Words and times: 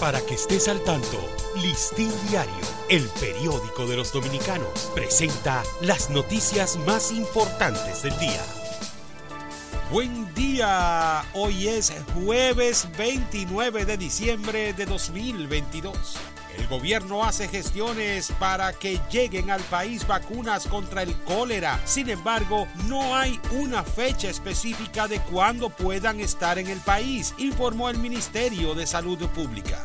Para 0.00 0.20
que 0.20 0.34
estés 0.34 0.68
al 0.68 0.82
tanto, 0.82 1.18
Listín 1.62 2.10
Diario, 2.28 2.52
el 2.90 3.08
periódico 3.20 3.86
de 3.86 3.96
los 3.96 4.12
dominicanos, 4.12 4.90
presenta 4.92 5.62
las 5.80 6.10
noticias 6.10 6.76
más 6.78 7.12
importantes 7.12 8.02
del 8.02 8.18
día. 8.18 8.44
Buen 9.92 10.34
día, 10.34 11.24
hoy 11.34 11.68
es 11.68 11.92
jueves 12.12 12.88
29 12.98 13.84
de 13.84 13.96
diciembre 13.96 14.72
de 14.72 14.84
2022. 14.84 16.16
El 16.58 16.68
gobierno 16.68 17.24
hace 17.24 17.48
gestiones 17.48 18.32
para 18.38 18.72
que 18.72 19.00
lleguen 19.10 19.50
al 19.50 19.62
país 19.62 20.06
vacunas 20.06 20.66
contra 20.66 21.02
el 21.02 21.14
cólera. 21.24 21.80
Sin 21.84 22.08
embargo, 22.08 22.66
no 22.86 23.16
hay 23.16 23.40
una 23.52 23.82
fecha 23.82 24.28
específica 24.28 25.08
de 25.08 25.20
cuándo 25.20 25.70
puedan 25.70 26.20
estar 26.20 26.58
en 26.58 26.68
el 26.68 26.78
país, 26.80 27.34
informó 27.38 27.90
el 27.90 27.98
Ministerio 27.98 28.74
de 28.74 28.86
Salud 28.86 29.18
Pública. 29.28 29.84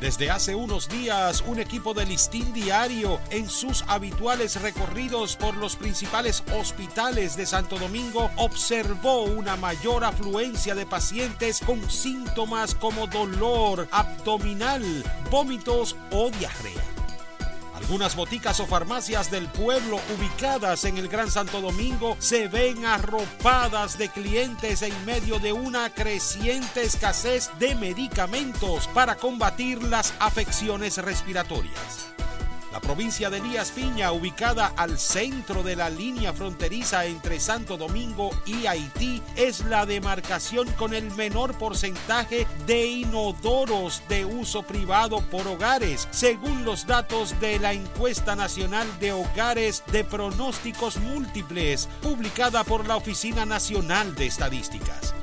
Desde 0.00 0.30
hace 0.30 0.54
unos 0.54 0.90
días, 0.90 1.42
un 1.46 1.58
equipo 1.58 1.94
de 1.94 2.04
listín 2.04 2.52
diario 2.52 3.18
en 3.30 3.48
sus 3.48 3.82
habituales 3.88 4.60
recorridos 4.60 5.36
por 5.36 5.56
los 5.56 5.76
principales 5.76 6.44
hospitales 6.54 7.34
de 7.34 7.46
Santo 7.46 7.78
Domingo 7.78 8.30
observó 8.36 9.22
una 9.22 9.56
mayor 9.56 10.04
afluencia 10.04 10.74
de 10.74 10.84
pacientes 10.84 11.60
con 11.64 11.90
síntomas 11.90 12.74
como 12.74 13.06
dolor 13.06 13.88
abdominal, 13.90 14.82
vómitos 15.30 15.96
o 16.10 16.30
diarrea. 16.30 16.95
Algunas 17.76 18.16
boticas 18.16 18.58
o 18.60 18.66
farmacias 18.66 19.30
del 19.30 19.48
pueblo 19.48 20.00
ubicadas 20.16 20.86
en 20.86 20.96
el 20.96 21.08
Gran 21.08 21.30
Santo 21.30 21.60
Domingo 21.60 22.16
se 22.18 22.48
ven 22.48 22.86
arropadas 22.86 23.98
de 23.98 24.08
clientes 24.08 24.80
en 24.80 25.04
medio 25.04 25.38
de 25.38 25.52
una 25.52 25.90
creciente 25.90 26.82
escasez 26.82 27.50
de 27.58 27.74
medicamentos 27.74 28.88
para 28.88 29.16
combatir 29.16 29.82
las 29.82 30.14
afecciones 30.18 30.96
respiratorias. 30.96 32.15
La 32.76 32.82
provincia 32.82 33.30
de 33.30 33.38
Elías 33.38 33.70
Piña, 33.70 34.12
ubicada 34.12 34.66
al 34.76 34.98
centro 34.98 35.62
de 35.62 35.76
la 35.76 35.88
línea 35.88 36.34
fronteriza 36.34 37.06
entre 37.06 37.40
Santo 37.40 37.78
Domingo 37.78 38.28
y 38.44 38.66
Haití, 38.66 39.22
es 39.34 39.64
la 39.64 39.86
demarcación 39.86 40.70
con 40.72 40.92
el 40.92 41.10
menor 41.12 41.56
porcentaje 41.56 42.46
de 42.66 42.86
inodoros 42.86 44.02
de 44.10 44.26
uso 44.26 44.62
privado 44.62 45.22
por 45.30 45.48
hogares, 45.48 46.06
según 46.10 46.66
los 46.66 46.86
datos 46.86 47.40
de 47.40 47.58
la 47.58 47.72
encuesta 47.72 48.36
nacional 48.36 48.86
de 49.00 49.12
hogares 49.12 49.82
de 49.90 50.04
pronósticos 50.04 50.98
múltiples, 50.98 51.88
publicada 52.02 52.62
por 52.62 52.86
la 52.86 52.96
Oficina 52.96 53.46
Nacional 53.46 54.14
de 54.16 54.26
Estadísticas. 54.26 55.15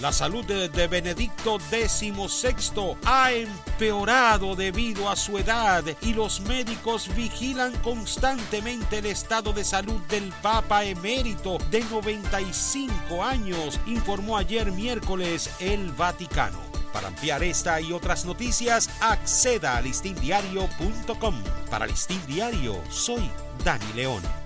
La 0.00 0.12
salud 0.12 0.44
de, 0.44 0.88
Benedicto 0.88 1.58
XVI 1.58 2.96
ha 3.06 3.32
empeorado 3.32 4.54
debido 4.54 5.08
a 5.08 5.16
su 5.16 5.38
edad 5.38 5.82
y 6.02 6.12
los 6.12 6.40
médicos 6.40 7.08
vigilan 7.16 7.72
constantemente 7.78 8.98
el 8.98 9.06
estado 9.06 9.54
de 9.54 9.64
salud 9.64 9.98
del 10.08 10.34
Papa 10.42 10.84
emérito 10.84 11.56
de 11.70 11.82
95 11.84 13.24
años, 13.24 13.80
informó 13.86 14.36
ayer 14.36 14.70
miércoles 14.70 15.50
el 15.60 15.90
Vaticano. 15.92 16.60
Para 16.92 17.08
ampliar 17.08 17.42
esta 17.42 17.80
y 17.80 17.92
otras 17.92 18.26
noticias, 18.26 18.90
acceda 19.00 19.78
a 19.78 19.80
listindiario.com. 19.80 21.42
Para 21.70 21.86
Listín 21.86 22.20
Diario, 22.26 22.82
soy 22.90 23.30
Dani 23.64 23.92
León. 23.94 24.45